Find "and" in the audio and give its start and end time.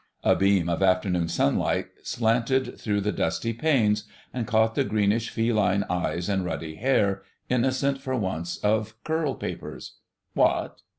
4.33-4.47, 6.27-6.43